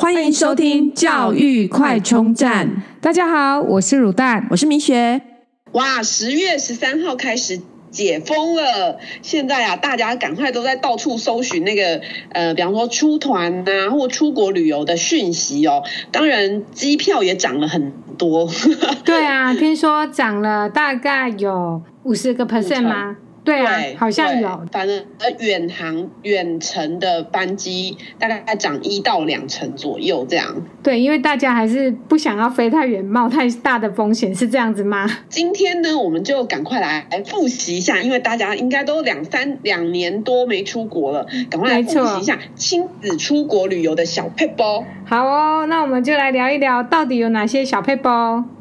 [0.00, 2.84] 欢迎收听教育快充站。
[3.00, 5.20] 大家好，我是乳蛋，我是米雪。
[5.72, 12.00] 哇，十月十三号开始解封了，现在啊，大家赶快都在到处搜寻那个
[12.30, 15.82] 呃，比方说出团呐，或出国旅游的讯息哦。
[16.12, 18.48] 当然，机票也涨了很多。
[19.04, 23.16] 对啊，听说涨了大概有五十个 percent 吗？
[23.48, 30.54] 对啊，对好像有，反正呃，远航远程的班机大概涨一到两成左右这样。
[30.82, 35.08] 对，因为大家还是不想要飞太远，冒太大的风险，是这样子吗？
[35.30, 44.84] 今天呢，我们就赶快来复习一下，因为大家应该都两三两年多没出国了，赶快来复习一下亲子出国旅游的小配包。
[45.06, 48.57] 好哦，那我们就来聊一聊，到底有哪些小撇步。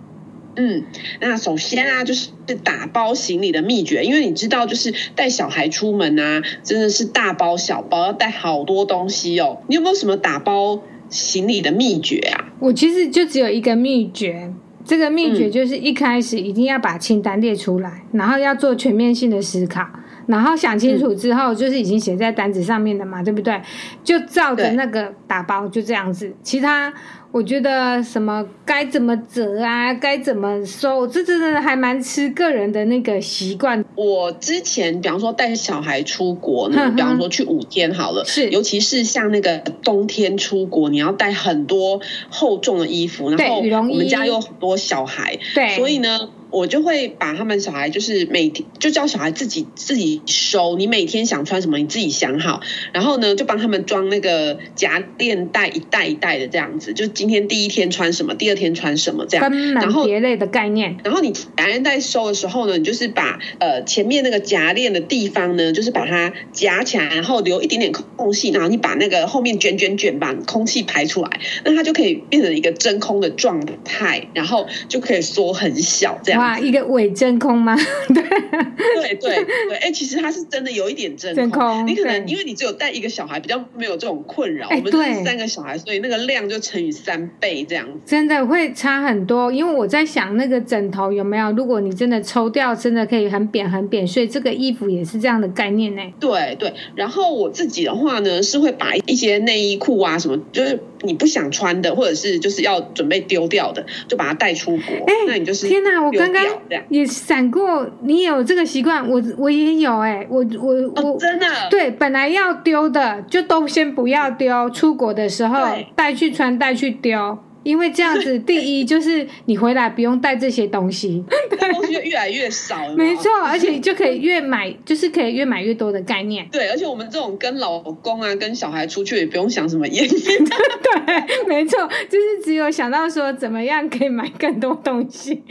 [0.58, 0.84] 嗯，
[1.22, 2.30] 那首先啊，就是
[2.64, 9.62] 打包行李的秘诀，因为你知道，就是带小孩出门啊，真的是大包小包，要带好多东西哦。
[9.68, 12.52] 你有没有什么打包行李的秘诀啊？
[12.60, 14.52] 我其实就只有一个秘诀，
[14.84, 19.88] 这个秘诀就是一开始一定要把清单列出来，嗯、然后要做全面性的思考，
[20.26, 23.62] 然后想清楚之后，就是已经写在单子上面的嘛，嗯、对不对？
[24.04, 26.92] 就照着那个打包，就这样子，其他。
[27.32, 33.84] 我觉得什么该怎么折啊，该怎么收，这真的还蛮吃个人的那个习惯。
[33.96, 46.30] 我之前比方说带小孩出国那， 比方说去五天好了，是，尤其是像那个冬天出国，你要带很多厚重的衣服，然后我们家有很多小孩，对，所以呢。
[46.50, 50.76] 我就会把他们小孩，就是每天就叫小孩自己自己收。
[50.78, 52.62] 你每天想穿什么，你自己想好。
[52.94, 56.94] 然后呢，就帮他们装那个夹链袋，一袋一袋的这样子。
[56.94, 59.52] 就今天第一天穿什么，第二天穿什么这样。
[59.74, 60.98] 然后别类的概念。
[61.04, 76.37] 然后你夹链袋收的时候呢，你就是把呃前面那个夹链的地方呢，就是把它夹起来，然后留一点点空隙，然后你把那个后面卷卷卷，把空气排出来，那它就可以变成一个真空的状态，然后就可以缩很小这样。
[76.38, 77.76] 哇， 一个伪真空吗？
[78.14, 81.38] 对对对对，哎，其实它是真的有一点真空。
[81.38, 84.68] 真空，你可能因为你只有带一个小孩，比较没有这种困扰。
[84.70, 88.00] 我们是三个小孩，所以那个量就乘以三倍这样子。
[88.06, 91.52] 真的会差很多，因为我在想那个枕头有没有？
[91.52, 94.06] 如果你真的抽掉，真的可以很扁很扁。
[94.08, 96.02] 所以这个衣服也是这样的概念呢。
[96.20, 104.96] 对对，然后我自己的话呢，是会把一些内衣裤啊什么，就是你不想穿的，或者是就是要准备丢掉的，就把它带出国。
[105.06, 106.44] 哎，那你就是天哪，我刚刚。
[106.90, 117.38] 也闪过，你也有这个习惯，我我也有哎、欸，我我我、哦、真的对，本来要丢的就都先不要丢，出国的时候带去穿带去丢。
[117.68, 121.22] 因为这样子，第一就是你回来不用带这些东西，
[121.74, 122.96] 东西就越来越少了。
[122.96, 126.48] 没错，而且就可以越买，就是可以越买越多的概念。
[126.50, 130.10] 对，而且我们这种跟老公啊、跟小孩出去，也不用想什么验孕。
[130.16, 135.44] 对，没错，就是只有想到说怎么样可以买更多东西。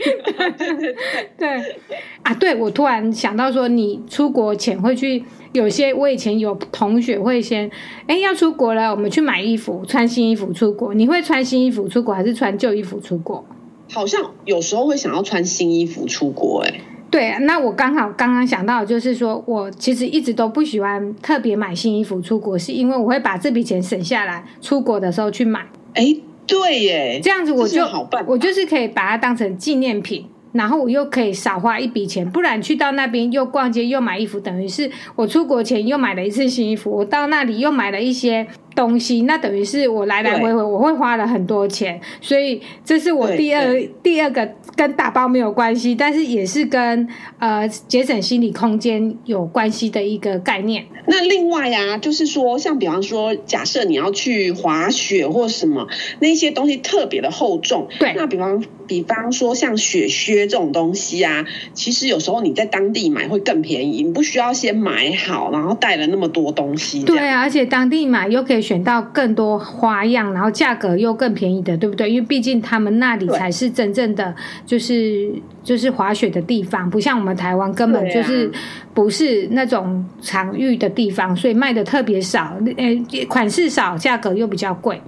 [1.37, 1.47] 对
[2.23, 5.23] 啊，对，我突然想到说，你出国前会去。
[5.53, 7.69] 有些我以前有同学会先，
[8.07, 10.93] 哎，要出国了，我们去买衣服，穿新衣服出国。
[10.93, 13.43] 你会穿新衣服出国，还是穿旧衣服出国？
[13.91, 25.65] 好像有时候会想要穿新衣服出国，哎，对啊，那我刚好刚刚想到，就是说我其实一直都不喜欢特别买新衣服出国，是因为我会把这笔钱省下来，出国的时候去买。
[25.93, 26.15] 哎，
[26.45, 27.81] 对耶，这样子我就
[28.25, 30.25] 我就是可以把它当成纪念品。
[30.57, 38.47] 然后我又可以少花一笔钱，不然去到那边又逛街又买衣服，等于是我出国前又买了一次新衣服，我到那里又买了一些。
[38.77, 43.65] 东西，那等于是我来来回回我会花了很多钱，所以这是我第二
[44.03, 47.07] 第二个跟打包没有关系，但是也是跟
[47.39, 50.85] 呃节省心理空间有关系的一个概念。
[51.07, 55.87] 那另外呀、啊，就是说像比方说，假设你要去滑雪或什么，
[56.19, 61.43] 那些东西特别的厚重，对，那比方比方说像雪靴这种东西啊，
[61.73, 67.01] 其实有时候你在当地买会更便宜，你不需要先买好，然后带了那么多东西。
[67.03, 68.66] 对啊，而且当地买又可以。
[68.67, 72.11] 选到更多花样，然后价格又更便宜的，对不对？
[72.11, 74.35] 因为毕竟他们那里才是真正的，
[74.65, 75.31] 就是
[75.63, 78.51] 就是滑雪的地方，不像我们台湾根本就是
[78.93, 85.01] 不是那种场域的地方，所以卖的特别少，呃，款式少，价格又比较贵。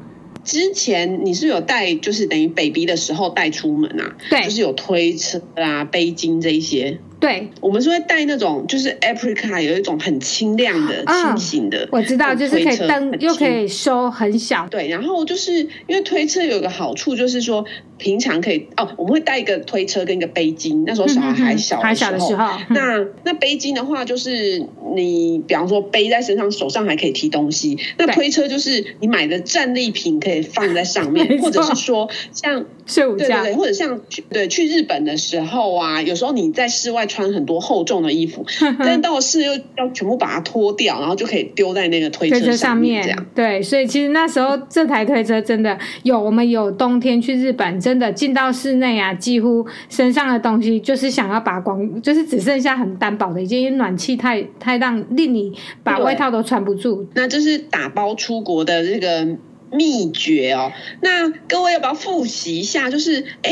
[0.45, 4.15] 之前你是有带，就是等于 baby 的时候带出门啊？
[4.29, 6.99] 对，就是有推车啊、背巾这一些。
[7.19, 14.65] 对，我们是会带那种，就是 Aprica 有一种很清亮的、清醒的、嗯，我知道，就是可以灯又可以收很小。
[14.69, 15.51] 对，然后就是
[15.87, 17.65] 因为推车有个好处，就是说
[17.99, 20.83] 平常可以哦，我们会带一个推车跟一个背巾。
[20.87, 24.65] 那时候小孩还小，还小的时候，那那背巾的话，就是
[24.95, 27.77] 你比方说背在身上，手上还可以提东西。
[27.97, 37.05] 那推车就是你买的战利品可以放在上面，或者是说像睡午觉，对对对，或者像去对去日本的时候啊，有时候你在室外。
[37.09, 38.45] 穿很多厚重的衣服，
[38.77, 43.01] 但到室又要全部把它脱掉，然后就可以丢在那个推车上面。
[43.01, 55.51] 这样对，所以其实那时候这台推车真的有，我们有冬天去日本，真的进到室内啊，几乎身上的东西就是想要把光，就是只剩下很单薄的一件，因为暖气太太让令你
[55.83, 57.07] 把外套都穿不住。
[57.15, 59.27] 那这是打包出国的这个
[59.71, 60.71] 秘诀哦。
[61.01, 62.91] 那各位要不要复习一下？
[62.91, 63.51] 就是哎。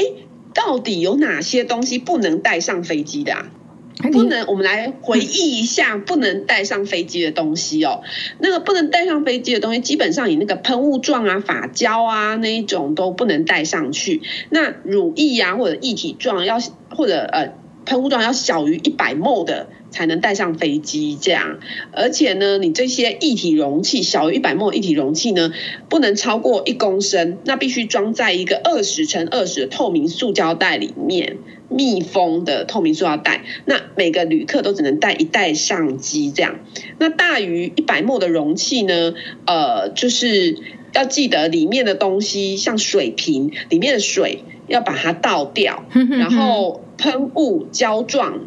[0.53, 3.51] 到底有哪些东西不能带上飞机的啊？
[4.11, 8.01] 不能，我们来回忆一下不能带上飞机的东西哦。
[8.39, 14.21] 那个不能带上飞机的东西，基本上你那个喷雾状啊、发胶啊那一种都不能带上去。
[14.49, 16.59] 那乳液啊或者液体状要
[16.89, 17.53] 或者呃
[17.85, 19.67] 喷雾状要小于一百 ml 的。
[19.89, 21.59] 才能带上飞机，这样，
[21.93, 25.53] 而且呢，你这些液体容器小于一百 ml 液体容器呢，
[25.87, 31.37] 不能超过一公升，那必须装在一个二十乘二十的透明塑胶袋里面，
[31.69, 33.43] 密封的透明塑料袋。
[33.65, 36.55] 那每个旅客都只能带一袋相机，这样。
[36.99, 39.13] 那大于一百 ml 的容器呢，
[39.45, 40.57] 呃，就是
[40.93, 48.39] 要记得里面的东西，像水瓶里面的水要把它倒掉，然后喷雾胶状。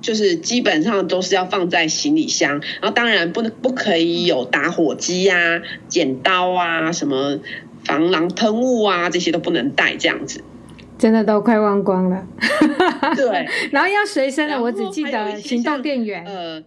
[0.00, 7.38] 就是基本上都是要放在行李箱，然后当然不能不可以有打火机啊、剪刀啊、什么
[7.86, 10.44] 防狼喷雾啊，这些都不能带，这样子。
[10.98, 12.26] 真的都快忘光了。
[13.16, 16.24] 对， 然后要随身的，我只记得行动电源。
[16.24, 16.62] 呃。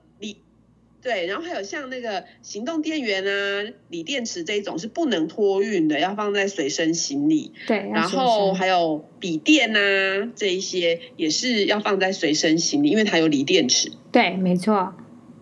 [0.99, 7.53] 对，然后还有像那个行动电源啊、锂电池这一种是不能托运的，要放在随身行李。
[7.65, 13.89] 对，然后还有笔电啊这一些也是要放在随身行李，因为它有锂电池。
[14.11, 14.95] 对，没错。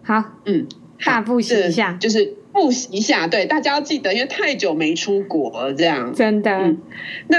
[0.03, 0.67] 好，嗯，
[1.03, 3.25] 大复习一下，就是复习一下。
[3.25, 6.13] 对，大家要记得，因为太久没出国了，这样。
[6.13, 6.51] 真的。
[6.51, 6.77] 嗯，
[7.27, 7.37] 那。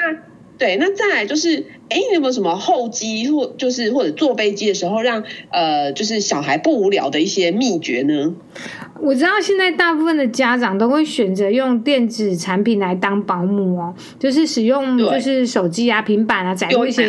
[0.58, 8.34] 对，那再来就是，哎，你有没有什么候机或就是或者坐飞机的时候让呃就是小孩不无聊的一些秘诀呢？
[9.00, 17.06] 我知道现在大部分的家长都会选择用电子产品来当保姆哦，就是使用就是手机啊、平板啊载入一些，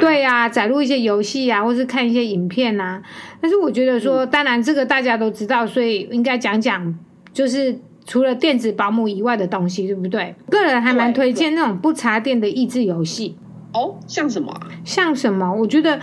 [0.00, 3.02] 对呀、啊，载入一些游戏啊，或是看一些影片啊。
[3.40, 6.96] 但是我觉得说，当然这个大家都知道，所以应该讲讲
[7.32, 7.76] 就是。
[8.08, 10.34] 除了电子保姆以外的东西，对不对？
[10.50, 13.36] 个人还蛮推荐那种不插电的益智游戏。
[13.74, 14.58] 哦，像什么？
[14.82, 15.54] 像什么？
[15.54, 16.00] 我觉得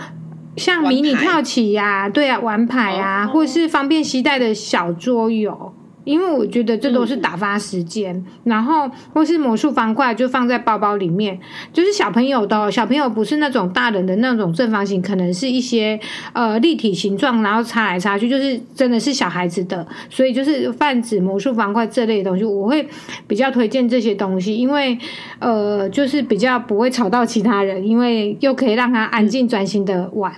[0.56, 5.74] 像迷你跳棋呀、啊，对啊，玩牌啊，哦、或是方便携带的小桌游。
[6.06, 11.36] 因为我觉得这都是打发时间，嗯、然后或是魔术方块就放在包包里面，
[11.72, 15.98] 就是小朋友的、哦、小朋友不是那种大人的那种正方形，可能是一些
[16.32, 22.88] 呃立体形状，然后擦来擦去，就是真的是小孩子的，所以就是泛指魔术方块这类的东西，我会
[23.26, 24.96] 比较推荐这些东西，因为
[25.40, 30.32] 呃就是比较不会吵到其他人，因为又可以让他安静专心的玩，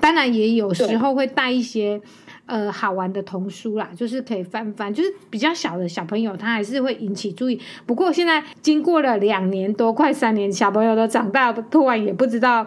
[0.00, 2.00] 当然也有时候会带一些。
[2.48, 7.60] 呃，好玩的童书啦，就是可以翻翻，就是比较小的小朋友，他还是会引起注意。
[7.84, 12.66] 不过现在经过了两年多，快三年，小朋友都长大，突然也不知道。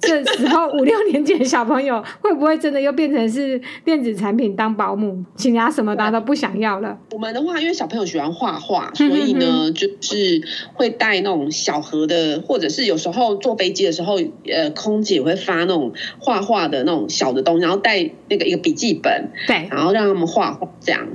[0.00, 6.96] 这时候五六年级的小朋友会不会真的又变成是电子产品当保姆，请他什么他都不想要了？
[7.10, 10.40] 我们的话，因为小朋友喜欢画画，所以呢，就是
[10.74, 21.08] 会带那种小盒的，或者是有时候坐飞机的时候，呃，空姐也会发那种画画的那种小的东西，然后带那个一个笔记本，对，然后让他们画画这样。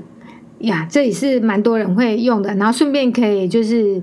[0.59, 4.01] 呀，这也是蛮多人会用的，然后顺便可以就是。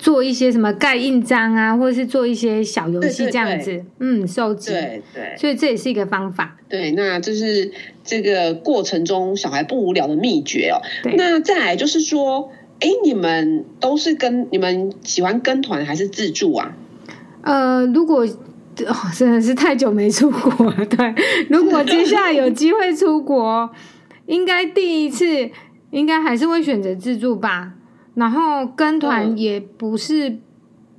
[0.00, 6.56] 做一些什么盖印章啊，或者是做一些小游戏这样子，对对对嗯，收集，对对，所以这也是一个方法。
[6.70, 7.70] 对，那就是
[8.02, 10.80] 这个过程中小孩不无聊的秘诀哦。
[11.18, 16.74] 那再来就是说，哎，你们都是跟你们喜欢跟团还是自助啊？
[17.42, 21.14] 呃，如果、哦、真的是太久没出国了， 对，
[21.50, 23.70] 如果接下来有机会出国，
[24.24, 25.50] 应该第一次
[25.90, 27.74] 应该还是会选择自助吧。
[28.20, 30.38] 然后跟团也不是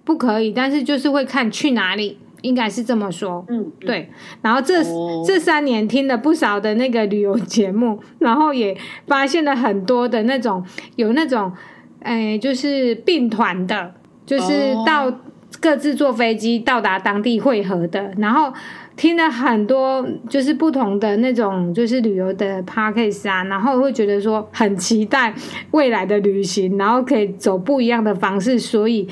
[0.03, 3.45] 不可以，嗯、但是就是会看去哪里，应该是这么说。
[3.47, 4.09] 嗯，对。
[4.41, 8.75] 然后这、哦、这三年听了不少的那个旅游节目， 然后也
[9.05, 11.51] 发现了很多的那种有那种，
[11.99, 13.93] 哎，就是并团的，
[14.25, 15.13] 就是到
[15.59, 18.51] 各自坐飞机到达当地汇合的，然后
[18.95, 25.33] 听了很多就是不同的那种就是旅游的 podcast 啊，然后会觉得说很期待
[25.71, 29.07] 未来的旅行，然后可以走不一样的方式，所以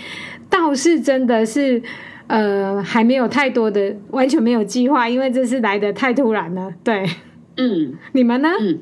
[0.49, 1.81] 倒是真的是
[2.27, 6.71] 呃还没有太多的完全没有计划，因为这次来的太突然了。
[6.83, 7.03] 对，
[7.57, 8.49] 嗯，你们呢？
[8.59, 8.79] 嗯，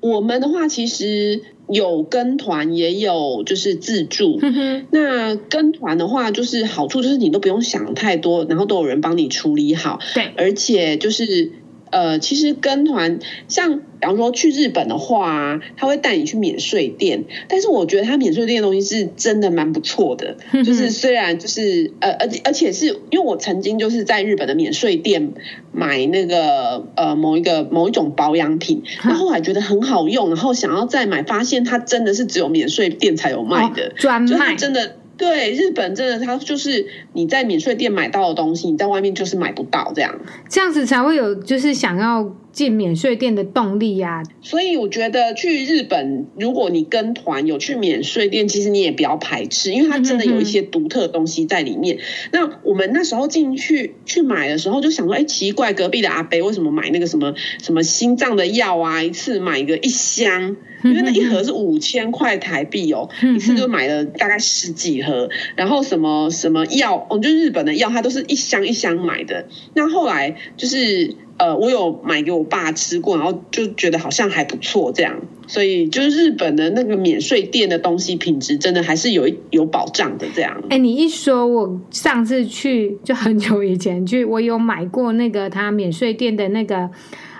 [0.00, 1.42] 我们的话其实。
[1.68, 4.38] 有跟团，也有就是自助。
[4.42, 4.86] 嗯。
[4.90, 9.98] 那跟团的话，就是好处就是你都不用想太多，然后都有人帮你处理好。
[10.14, 11.52] 对，而且就是。
[11.90, 25.32] 呃，其实跟团像，比方说去日本的话，他会带你去免税店，但是我觉得他免税店的东西是真的蛮不错的，就是虽然就是呃，而而且是因为我曾经就是在日本的免税店
[25.72, 34.96] 买那个呃某一个某一种保养品，然后后来觉得很好用，然后想要再买，发现它真的是只有免税店才有卖的，专卖，真的。
[35.16, 40.20] 对，日本真的，它就是你在免税店买到的东西，你在外面就是买不到这样。
[40.48, 44.22] 这样子才会有就是想要进免税店的动力呀。
[44.42, 51.96] 所以我觉得去日本，如果你跟团有去免税店，其实你也不要排斥，因为它真的有一些独特的东西在里面。
[51.96, 52.00] 嗯、
[52.32, 59.02] 那我们那时候进去去买的时候，就想说，哎，奇怪，隔壁的阿伯为什么买那个什么什么心脏的药啊？
[59.02, 60.56] 一次买一个一箱。
[60.90, 69.46] 因为那一盒是五千块台币哦，一次就买了大概十几盒，然后什么什么药，哦，就日本的药，它都是一箱一箱买的。
[69.74, 75.20] 那后来就是呃，我有买给我爸吃过，然后就觉得好像还不错这样。
[75.48, 80.60] 所以就是日本的那个免税店的东西品质真的还是有有保障的这样。
[80.70, 86.90] 哎，你一说，我上次去就很久以前去，我有买过那个他免税店的那个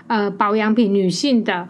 [0.06, 1.68] 呃保养品，女性的。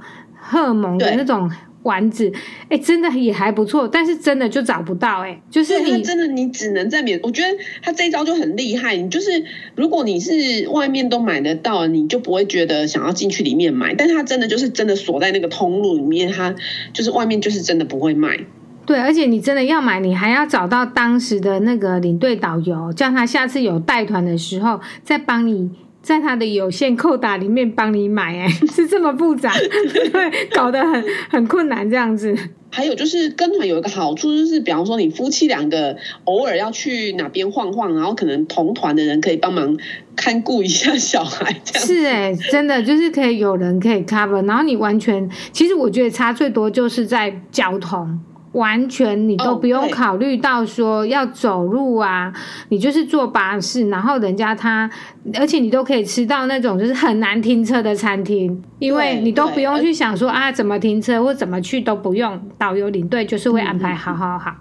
[0.49, 1.51] 荷尔蒙的那种
[1.87, 2.31] 丸子，
[2.65, 7.49] 哎、欸，真的也还不错，但是真的就找不到、欸，哎，就是你真的你只能在免，我觉得
[7.81, 9.31] 他这一招就很厉害，你就是
[9.77, 16.55] 如果你是外面都买得到，你就不会觉得想要进去里面买，但是他真的就是真的锁在那个通路里面，他
[16.93, 18.39] 就是外面就是真的不会卖。
[18.85, 25.71] 对，而且你真的要买，你还要找到当时的那个领队导游，叫他下次有带团的时候再帮你。
[26.07, 29.53] 在他的有限扣打里面帮你买，哎， 是这么复杂，
[29.93, 32.33] 对，搞得很很困难这样子。
[32.71, 39.77] 还有就是跟团有一个好处，就是比方说你夫妻两个偶尔要去哪边晃晃，然后可能同团的人可以帮忙
[40.15, 41.85] 看顾一下小孩，这样。
[41.85, 48.21] 是哎，真的就是可以有人可以 cover，然后你完全，其实我觉得差最多就是在交通。
[48.57, 52.33] 完全你都不用考虑到说要走路啊，
[52.69, 54.91] 你就是坐巴士，然后人家他，
[55.35, 64.57] 而且你都可以吃到那种就是很难停车的餐厅，因为你都不用去想说啊怎么停车或怎么去都不用，导游领队就是会安排好好好。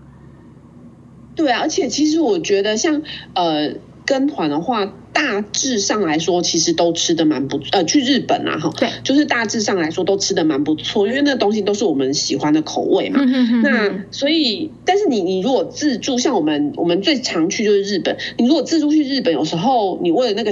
[1.36, 3.02] 对啊，而且其实我觉得像
[3.34, 3.74] 呃。
[4.08, 13.22] 跟团的话，大致上来说，其实都吃的蛮不呃，去日本啊，哈，对，就是大致上来说都吃的蛮不错，因为那东西都是我们喜欢的口味嘛。
[13.64, 20.52] 那所以，但是你你如果自助，像我们我们最常去就是日本，你如果自助去日本，有时候你为了那个。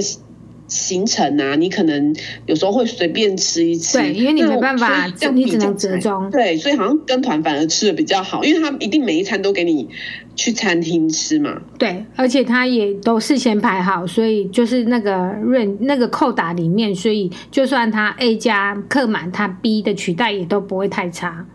[0.66, 2.14] 行程啊，你可能
[2.46, 6.30] 有时候会随便吃一吃，对，因为你没办法，这样你只能折中。
[6.30, 9.88] 对，所以好像跟团反而吃的比较好，因为他一定每一餐都给你
[10.34, 11.60] 去餐厅吃嘛。
[11.78, 21.46] 对，而且他也都事先排好，所以就是那个润那个扣打里面，所以就算他 A 加客满，他 B 的取代也都不会太差。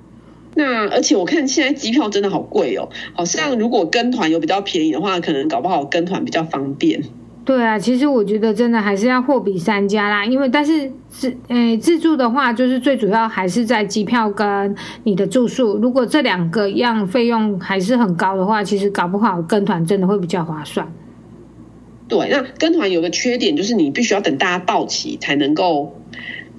[0.55, 7.01] 那而且我看现在机票真的好贵哦，好像如果跟团有比较便宜的话，可能搞不好跟团比较方便。
[7.49, 15.75] 对啊，其实我觉得真的还是要货比三家啦，因为但是自诶自助的话，就是最主要还是在机票跟你的住宿。
[15.79, 20.93] 如果这两个样费用还是很高的话，其实搞不好跟团真的会比较划算。
[22.07, 25.99] 对，那跟团有个缺点就是你必须要等大家到齐才能够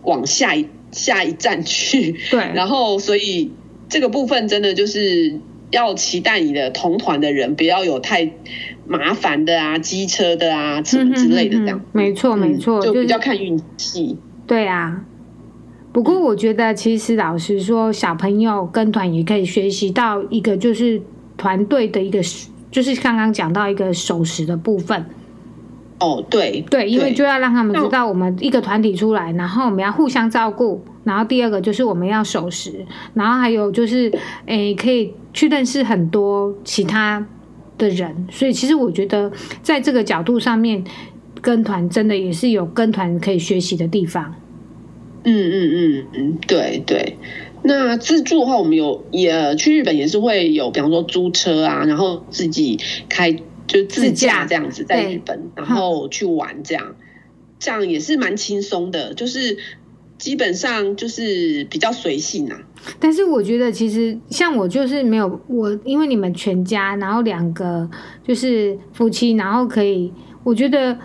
[0.03, 2.17] 往下一下一站去。
[2.33, 3.53] 对，然后所以
[3.89, 5.39] 这个部分真的就是
[5.71, 8.33] 要期待你的同团的人不要有太。
[8.91, 11.81] 麻烦的啊，机车的啊，什么之类的，这样。
[11.93, 14.19] 没错，没错，就比较看运气。
[14.49, 15.05] 对啊，
[15.93, 21.01] 不过我觉得，其实老实说，小朋友跟团也可以学习到一个，就是
[21.37, 22.21] 团队的一个，
[22.73, 25.07] 就是刚刚讲到一个守时的部分。
[26.01, 34.11] 哦，对，对，因为就要让他们知道，我们一个团体出来，然后我们要互相照顾，然后第二个就是我们要守时，然后还有就是，
[34.47, 37.25] 诶，可以去认识很多其他。
[37.81, 39.33] 的人，所以其实我觉得，
[39.63, 40.85] 在这个角度上面，
[41.41, 44.37] 跟团真的也是有跟团可以学习的地方。
[45.25, 47.17] 嗯嗯嗯嗯，对对。
[47.63, 53.33] 那自助的话，我们有也去日本也是会有，比方说租车啊，然后自己开
[53.67, 56.95] 就自驾这样子在日本，然后去玩这样。
[57.59, 59.59] 这样也是蛮轻松的，就是
[60.17, 62.63] 基本上就是比较随性啊。
[62.99, 67.89] 但是我觉得其实像我就是没有我，因为你们全家，然后两个
[68.27, 70.97] 就是夫妻，然后可以，我觉得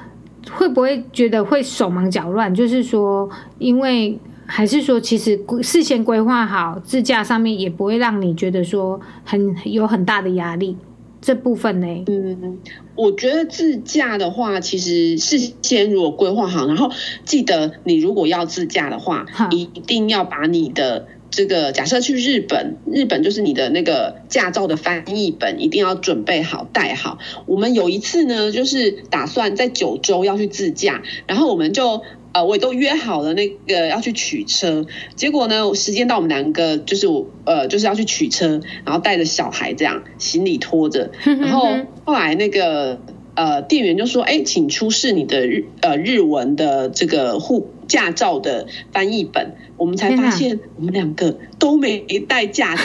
[0.51, 2.53] 会不会觉得会手忙脚乱？
[2.53, 3.29] 就是说，
[3.60, 10.77] 因为还是说，其实事先规划好自驾上面也不会让你觉得说很有很大的压力。
[11.20, 12.60] 这部分呢，嗯，
[12.96, 16.89] 我觉得自驾的话，其实事先如果规划好，然后
[17.25, 21.08] 记得你如果要自驾的话，一定要把你的。
[21.36, 27.18] 这个假设去日本，日本就是你的那个驾照的翻译本一定要准备好带好。
[27.46, 32.01] 我们有一次呢，就是打算在九州要去自驾，然后我们就
[32.32, 34.86] 呃，我也都约好了那个要去取车，
[35.18, 41.68] 结果呢，时间到，我们两个就是我呃就是要去取车，然后带着小孩这样行李拖着， 然后
[42.06, 43.01] 后来那个。
[43.38, 52.84] 呃，店员就说：“哎，请出示你的日呃日文的这个护驾照的翻译本。”我们才发现，我们两个都没带驾照。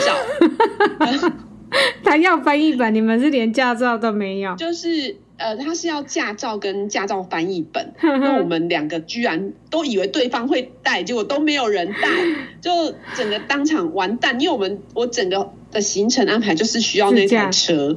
[2.03, 4.57] 他要翻译本，你们是连驾照都没有？
[4.57, 7.95] 就是呃，他是要驾照跟驾照翻译本。
[8.03, 12.09] 那我们两个居然都以为对方会带，结果都没有人带，
[12.61, 14.41] 就整个当场完蛋。
[14.41, 17.97] 因为我们我整个的行程安排就是需要那台车，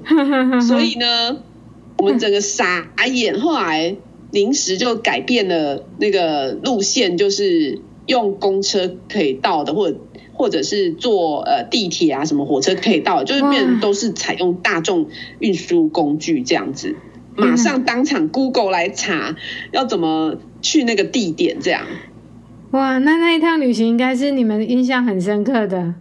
[0.68, 1.38] 所以呢。
[2.00, 3.96] 我们整个傻眼，后来
[4.34, 9.98] 临时就改变了那个路线，就是用公车可以到的，或者
[10.34, 16.96] 或者是坐呃地铁啊，什么火车可以到，就是变成都是采用大众运输工具这样子。
[17.36, 19.36] 马上当场 Google 来查
[19.72, 21.86] 要怎么去那个地点，这样。
[22.72, 25.94] 哇，那那一趟旅行应该是你们印象很深刻的。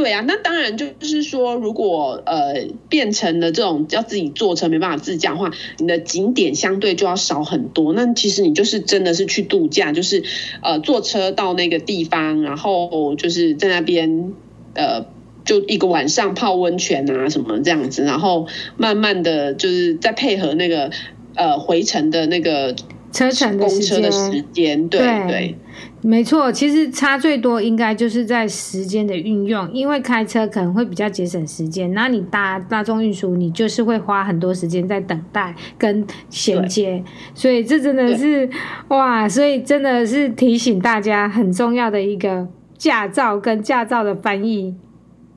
[0.00, 2.54] 对啊，那当然就是说，如果呃
[2.88, 7.92] 变成了这种要自己坐车没办法自驾的话，你的景点相对就要少很多。
[7.92, 10.22] 那其实你就是真的是去度假，就是
[10.62, 14.32] 呃坐车到那个地方，然后就是在那边
[14.72, 15.04] 呃
[15.44, 18.46] 就一个晚上泡温泉啊什么这样子，然后
[18.78, 20.90] 慢慢的就是再配合那个
[21.34, 22.74] 呃回程的那个
[23.12, 25.56] 车程公车的时间，对对。
[26.02, 37.02] 对没错，其实差最多应该就是在时间的运用，因为开车可能会比较节省时间，那你搭大众运输，你就是会花很多时间在等待跟衔接，
[37.34, 38.48] 所以这真的是
[38.88, 44.74] 哇，所以真的是提醒大家很重要的一个驾照跟驾照的翻译。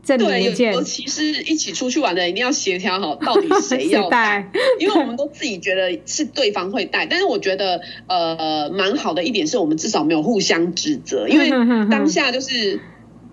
[0.05, 11.49] 对，尤其是一起出去玩的，一定要协调好，到底 谁要带，因为我们都自己觉得是对方会带，但是我觉得呃蛮好的一点是我们至少没有互相指责，因为
[11.89, 12.81] 当下就是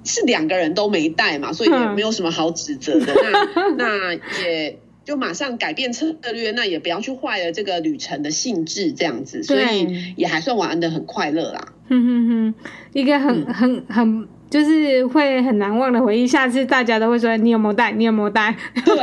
[0.05, 3.15] 是两个人都没带嘛，所以也没有什么好指责的。
[3.77, 4.15] 那那
[4.49, 11.73] 也就马上改变策略，那也不要去坏了这个旅程的性质，这样子，所以也还算玩的很快乐啦。
[11.89, 12.55] 哼哼哼，
[12.93, 14.29] 一个很很很。
[14.51, 18.55] 就是会很难忘的回忆，下次大家都会说你有没有带，你有没有带？
[18.85, 18.95] 对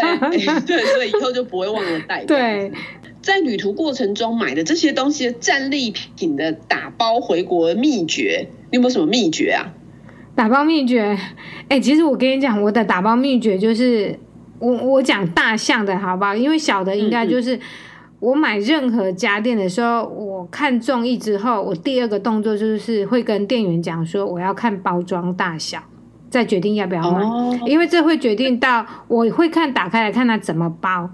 [0.65, 2.25] 对，所以以后就不会忘了带。
[2.25, 2.69] 对，
[3.21, 9.71] 在旅途过程中买的这些东西的战利品的打包回国的秘诀，你有没有什么秘诀啊？
[10.35, 11.17] 打包秘诀，
[11.69, 14.19] 哎、欸，其实我跟你讲，我的打包秘诀就是
[14.59, 16.35] 我我讲大项的好不好？
[16.35, 17.55] 因为小的应该就是。
[17.55, 17.61] 嗯嗯
[18.19, 25.79] 我买任何家电的时候，我看中意之后，我第二个动作就是会跟店员讲说，我要看包装大小，
[26.29, 27.21] 再决定要不要买。
[27.21, 31.09] 哦，因为这会决定到我会看打开来看它怎么包，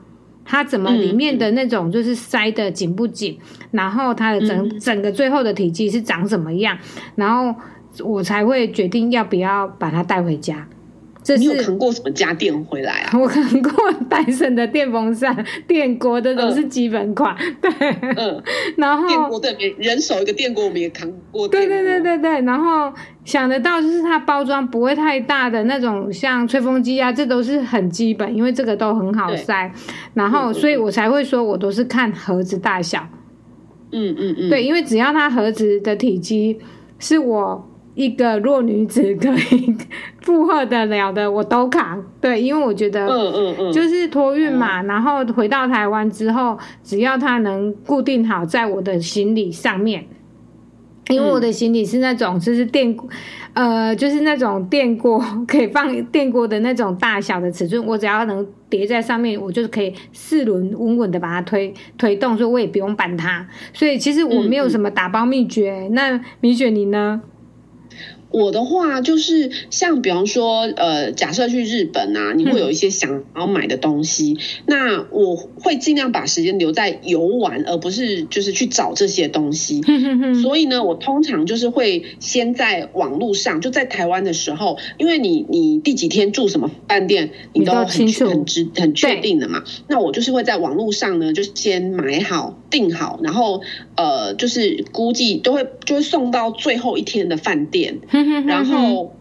[0.46, 3.38] 它怎么里面的那种就是塞的紧不紧，
[3.72, 6.78] 然后它的整整个最后的体积是长什么样，
[7.16, 7.54] 然后
[8.04, 10.66] 我才会决定要不要把它带回家。
[11.38, 13.12] 你有扛过什么家电回来啊？
[13.17, 13.71] 我扛过
[14.09, 17.36] 戴森的电风扇、电锅，这都是基本款。
[17.39, 17.71] 嗯、对，
[18.17, 18.43] 嗯，
[18.77, 21.47] 然后电锅对，人手一个电锅，我们也扛过。
[21.47, 29.71] 对对对对对，然后想得到就是它包装不会太大的那种，像吹风机啊，这都是很基本，因为这个都很好塞。
[30.13, 33.07] 然后，所以我才会说我都是看盒子大小。
[33.91, 36.59] 嗯嗯嗯，对，因为只要它盒子的体积
[36.99, 37.69] 是我。
[37.95, 39.75] 一个弱女子可以
[40.21, 42.03] 负荷得了的，我都扛。
[42.19, 50.06] 对，因为我觉得，嗯嗯嗯，就是托运嘛，然后回到台湾之后，只要它能固定好在我的行李上面，
[51.10, 52.95] 因为我的行李是那种就是电，
[53.53, 63.45] 呃，就是那种电锅可以放电锅的那种大小的尺寸，我只要能叠在上面，我就是可以四轮稳稳的把它推推动，所以我也不用搬它。
[63.71, 65.89] 所以其实我没有什么打包秘诀。
[65.91, 67.21] 那米雪你呢？
[68.34, 79.82] 我的话就是像比方说，呃，假设去日本啊，你会有一些想要买的东西，嗯、那我会尽量把时间留在游玩，而不是就是去找这些东西。
[79.88, 89.63] 嗯、 所以呢，我通常就是会先在网络上，就在台湾的时候，因为你你第几天住什么饭店，你都很很知很确定的嘛。
[89.88, 93.62] 那我就是会在网络上呢，就先买好订好，然后
[93.96, 98.00] 呃，就是估计都会就会送到最后一天的饭店。
[98.45, 99.15] 然后，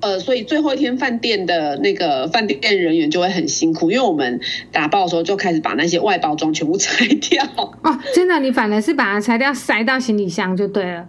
[0.00, 7.44] 呃，所以最后一天饭店的那个饭店人员就会很辛苦，因为我们打包的时候就开始把那些外包装全部 拆掉。
[7.82, 11.08] 哦，真的，你反而是把它拆掉，塞到行李箱就对了。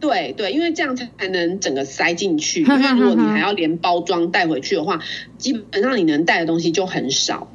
[0.00, 2.62] 对对，因为这样才能整个塞进去。
[2.66, 5.00] 因为如果你还要连包装带回去的话，
[5.38, 7.48] 基本上你能带的东西就很少。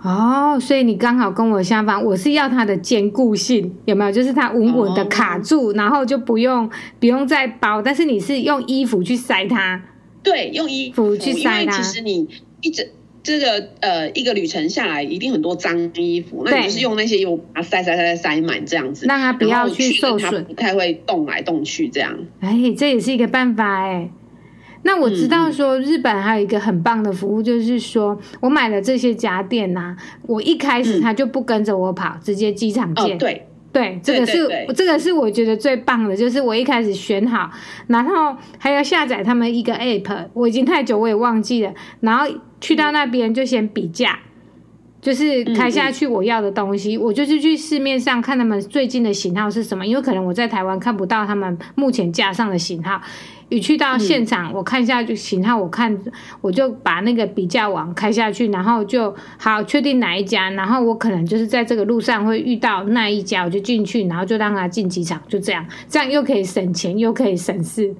[0.00, 4.12] 哦，所以你刚好跟我相反，我是要它的坚固性，有没有？
[4.12, 9.82] 就是它稳稳的卡住，哦、然后就不用不用再包，但是你是用衣服去塞它，
[10.22, 11.72] 对，用衣服去塞它。
[11.76, 12.28] 其实你
[12.60, 12.92] 一直
[13.24, 22.16] 这个呃一个旅程下来，一定很多脏衣服，那你就是用那些衣服把它塞塞塞塞塞满这样子，让它不要去受损，不太会动来动去这样。
[22.38, 24.08] 哎，这也是一个办法哎。
[24.82, 33.18] 那我知道说日本还有一个很棒的服务，就是说我买了这些家电呐，我一开始他就不跟着我跑，直接机场见。
[33.18, 33.44] 对。
[33.70, 37.50] 对，这个是这个是我觉得最棒的，就是我一开始选好，
[37.86, 42.26] 然后还要下载他们一个 app，我已经太久我也忘记了，然后
[42.62, 44.18] 去到那边就先比价，
[45.02, 53.02] 就是开下去我要的东西，我就是去市面上看他们最近的型号是什么，因为可能我在台湾看不到他们目前架上的型号。
[53.50, 55.98] 你去到现场，我看一下就型号，我看
[56.42, 67.94] 我就把那个比价网开下去，然后就好确定哪一家，然后我可能就是在这个路上会遇到那一家，我就进去，然后就让他进机场，就这样，这样又可以省钱，又可以省事。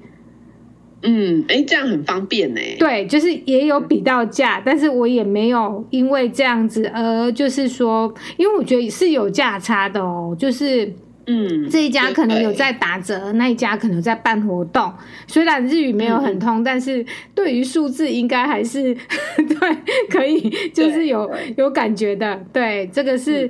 [1.01, 2.61] 嗯，哎，这样很方便呢。
[2.77, 10.93] 对，就是也有比到价，但是我也没有因为这样子而就是说，因为我觉得是有价差的哦，就是。
[11.31, 14.91] 嗯，这一家可能有在打折，那一家可能在办活动。
[15.27, 18.95] 虽然日语没有很通，嗯、但是对于数字应该还是
[19.37, 19.77] 对
[20.09, 22.43] 可以，就是有有感觉的。
[22.51, 23.45] 对，这个是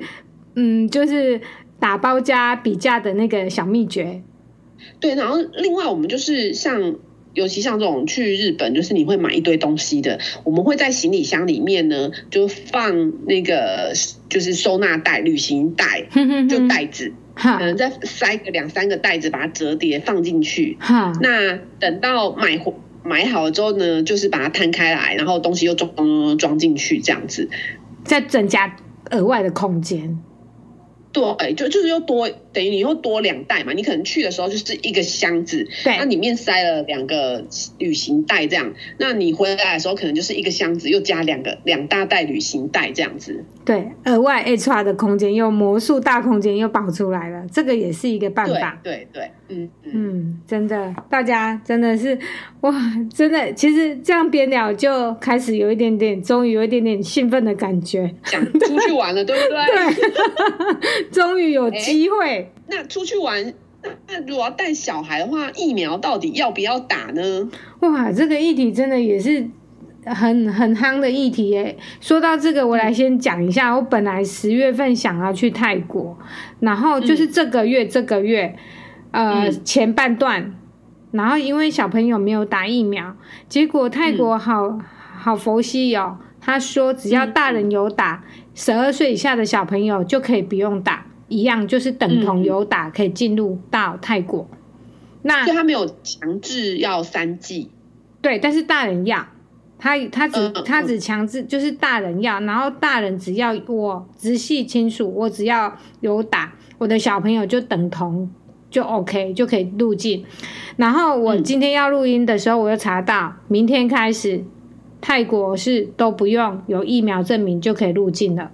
[0.55, 1.39] 嗯，嗯，就是
[1.79, 4.21] 打包加比价的那个小秘诀。
[4.99, 6.95] 对，然后另外我们就是像，
[7.33, 13.93] 尤其像这种去日本，就是你会买一堆东西的，我们会在行李箱里面呢，就放那个
[14.27, 16.07] 就是收纳袋、旅行袋，
[16.49, 17.13] 就袋子。
[17.39, 20.77] 可能再塞个两三个袋子，把它折叠放进去。
[20.79, 22.59] 哈，那等到买
[23.03, 27.49] 买好了之后呢，就是把它摊开来，然后东西又装装装进去，这样子，
[28.03, 28.75] 再增加
[29.11, 30.19] 额外的空间。
[31.37, 33.73] 对，就就是又多，等于你又多两袋嘛。
[33.73, 37.45] 你可能去的时候就是一个箱子，对，那里面塞了两个
[37.77, 38.73] 旅行袋这样。
[38.97, 43.43] 那你回来的时候可能就是一个箱子，又加两个两大袋旅行袋这样子。
[43.65, 48.79] 对，额外 extra 的空间又魔术大空间又跑出来了，这个也是一个办法。
[48.83, 52.17] 对对，对，嗯嗯，嗯，真的，大家真的是
[52.61, 52.73] 哇，
[53.13, 59.59] 真的，其实这样边聊就开始有一点点，终于有一点点兴奋的感觉，想出去玩了，对不对？
[61.08, 61.08] 对。
[61.13, 62.51] 终于有机会、欸。
[62.67, 67.49] 那出去玩，那那如果要带小孩的话，疫苗到底要不要打呢？
[67.79, 69.49] 哇，这个议题真的也是
[70.05, 71.75] 很很夯的议题耶。
[71.99, 73.75] 说到这个，我来先讲一下。
[73.75, 76.17] 我本来十月份想要去泰国，
[76.59, 78.55] 然后就是这个月，嗯、这个月，
[79.11, 80.55] 呃，嗯、前半段，
[81.11, 83.15] 然后因为小朋友没有打疫苗，
[83.47, 84.81] 结果泰国好、嗯、
[85.17, 86.19] 好佛系哦。
[86.41, 88.23] 他说只要大人有打。
[88.59, 94.49] 嗯十二岁以下的小朋友就可以不用打，一样就是等同有打可以进入到泰国。
[94.51, 94.57] 嗯、
[95.21, 97.71] 那他没有强制要三剂，
[98.21, 99.25] 对，但是大人要，
[99.77, 108.29] 他他只、嗯、他只强制就是大人要，然后大人只要我直系亲属，我只要有打，我的小朋友就等同
[108.69, 110.25] 就 OK 就可以入境。
[110.75, 114.43] 然后我今天要录音的时候，我又查到明天开始。
[115.01, 118.51] 泰国是都不用有疫苗证明就可以入境了，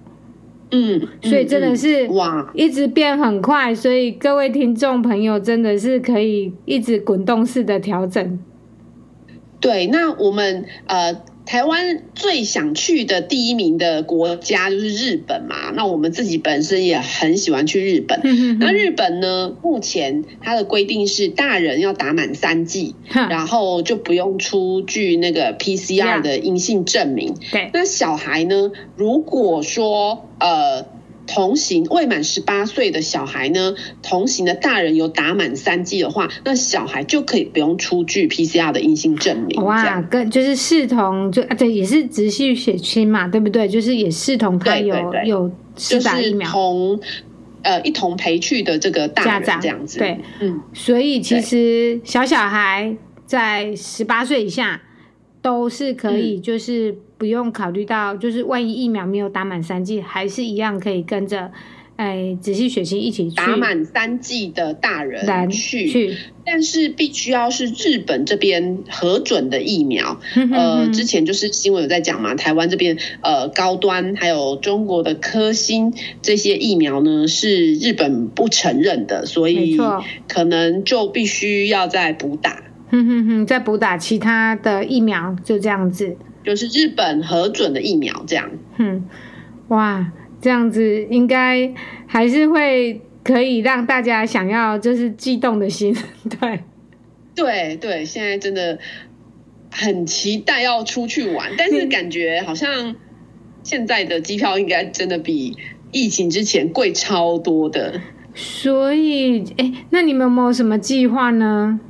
[0.70, 8.38] 嗯，所以真的是哇，一直变很快，所以各位听众朋友真的是可以一直滚动式的调整。
[9.60, 11.14] 对，那我们呃。
[11.46, 18.20] 台湾最想去的第一名的国家就是日本嘛，那我们自己本身也很喜欢去日本。
[18.58, 27.34] 那日本呢，目前它的规定是大人要打满三剂，然后就不用出具那个 PCR 的阴性证明。
[27.52, 30.84] 对，那小孩呢，如果说呃
[31.26, 39.62] 同行未满十八岁的小孩呢，同行的大人有打满三剂的话，那小孩就可以不用出具 PCR 的阴性证明。
[39.64, 43.68] 哇，跟就是视同就啊，对，也是直系血亲嘛，对不对？
[43.68, 47.00] 就是也视同他有对对对有施打疫苗，就是、同
[47.62, 49.98] 呃一同陪去的这个大人这样子。
[49.98, 52.94] 对，嗯，所以其实小小孩
[53.26, 54.80] 在十八岁以下
[55.46, 56.90] 都是可以，就是。
[56.92, 61.50] 嗯不用考虑到，就是万一疫苗没有打满三剂，还是一样可以跟着，
[61.96, 70.20] 哎，仔细血亲一起去打满三剂的大人去，去，但是必须要是日本这边核准的疫苗。
[70.52, 79.78] 呃，之前就是新闻有在讲嘛，台湾这边呃高端还有中国的科兴这些疫苗呢是日本不承认的，所以
[80.28, 82.62] 可能就必须要再补打。
[82.88, 86.16] 哼哼哼，再补打其他的疫苗，就这样子。
[86.44, 88.48] 就是日本核准的疫苗，这样。
[88.76, 89.04] 嗯，
[89.68, 91.74] 哇，这样子应该
[92.06, 95.92] 还是会可以让大家想要就是激动的心，
[96.38, 96.60] 对，
[97.34, 98.78] 对对，现在真的
[99.72, 102.94] 很期待要出去玩，但是感觉好像
[103.64, 105.56] 现在的机票应该真的比
[105.90, 108.00] 疫情之前贵超多的。
[108.34, 111.80] 所以，哎，那你们有没有什么计划呢？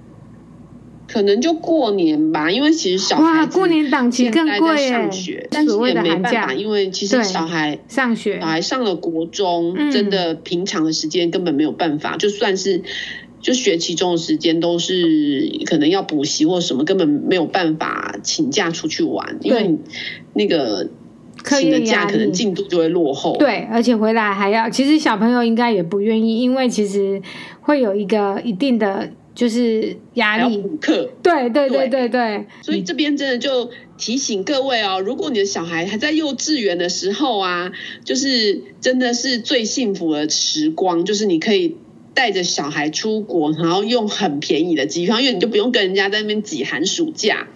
[1.08, 12.82] 可能就过年吧，因为其实小孩过年档期更贵上学，但是也没办法，因为其实小孩上学，小孩上了国中，嗯、真的平常的时间根本没有办法，就算是
[13.40, 19.78] 就学期中的时间都是可能要补习或什么，根本没有办法请假出去玩，因为
[20.34, 20.88] 那个
[21.44, 23.36] 请的假可能进度就会落后。
[23.38, 27.22] 对，而且回来还要，其实小朋友应该也不愿意，因为其实
[27.60, 29.08] 会有一个一定的。
[29.36, 31.88] 就是压力，补课，对对对。
[31.88, 37.70] 对对，所以这边真的就提醒各位哦，如果你的小孩还在幼稚园的时候啊，
[38.02, 41.76] 就是真的是最幸福的时光，就是你可以
[42.14, 47.46] 带着小孩出国，然后用很便宜的机票，因为你就不用跟人家在那边挤寒暑假，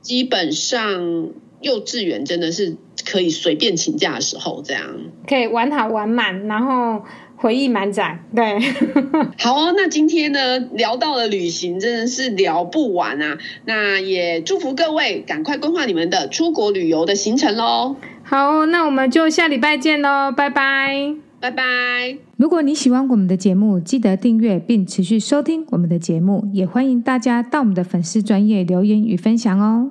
[0.00, 1.28] 基本上
[1.60, 4.82] 幼稚园真的是可以随便请假的时候，这样。
[5.28, 7.04] 可以玩好玩满，然后。
[7.40, 8.58] 回忆满载，对，
[9.38, 9.72] 好哦。
[9.76, 13.38] 那今天呢，聊到了旅行，真的是聊不完啊。
[13.64, 17.94] 那也祝福各位赶快规划你们的出国旅游的行程喽。
[18.24, 22.16] 好，那我们就下礼拜见喽，拜拜，拜拜。
[22.36, 29.90] 如果你喜欢我们的节目，记得订阅并持续收听我们的节目，也欢迎大家到我们的粉丝专业留言与分享哦。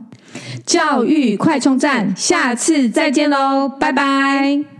[0.65, 4.76] 教育快充站，下次再见喽，拜拜。